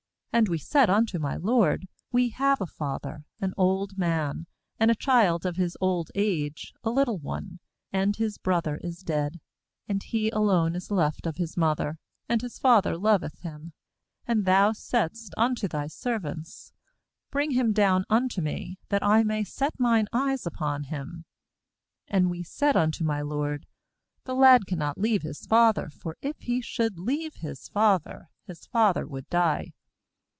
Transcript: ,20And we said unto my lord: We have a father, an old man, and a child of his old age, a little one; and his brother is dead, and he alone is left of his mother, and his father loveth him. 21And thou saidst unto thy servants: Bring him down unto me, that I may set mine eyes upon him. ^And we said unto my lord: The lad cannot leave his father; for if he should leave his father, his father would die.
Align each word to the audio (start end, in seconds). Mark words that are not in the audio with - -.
,20And 0.33 0.47
we 0.47 0.57
said 0.57 0.89
unto 0.89 1.19
my 1.19 1.35
lord: 1.35 1.89
We 2.13 2.29
have 2.29 2.61
a 2.61 2.65
father, 2.65 3.25
an 3.41 3.53
old 3.57 3.97
man, 3.97 4.47
and 4.79 4.89
a 4.89 4.95
child 4.95 5.45
of 5.45 5.57
his 5.57 5.75
old 5.81 6.09
age, 6.15 6.73
a 6.85 6.89
little 6.89 7.17
one; 7.17 7.59
and 7.91 8.15
his 8.15 8.37
brother 8.37 8.77
is 8.81 8.99
dead, 8.99 9.41
and 9.89 10.01
he 10.01 10.29
alone 10.29 10.73
is 10.73 10.89
left 10.89 11.27
of 11.27 11.35
his 11.35 11.57
mother, 11.57 11.97
and 12.29 12.41
his 12.41 12.59
father 12.59 12.95
loveth 12.97 13.41
him. 13.41 13.73
21And 14.29 14.45
thou 14.45 14.71
saidst 14.71 15.33
unto 15.35 15.67
thy 15.67 15.87
servants: 15.87 16.71
Bring 17.29 17.51
him 17.51 17.73
down 17.73 18.05
unto 18.09 18.39
me, 18.41 18.77
that 18.87 19.03
I 19.03 19.23
may 19.25 19.43
set 19.43 19.77
mine 19.77 20.07
eyes 20.13 20.45
upon 20.45 20.83
him. 20.83 21.25
^And 22.09 22.29
we 22.29 22.41
said 22.41 22.77
unto 22.77 23.03
my 23.03 23.21
lord: 23.21 23.65
The 24.23 24.33
lad 24.35 24.65
cannot 24.65 24.97
leave 24.97 25.23
his 25.23 25.45
father; 25.45 25.89
for 25.89 26.15
if 26.21 26.37
he 26.39 26.61
should 26.61 26.97
leave 26.97 27.33
his 27.41 27.67
father, 27.67 28.29
his 28.45 28.65
father 28.65 29.05
would 29.05 29.29
die. 29.29 29.73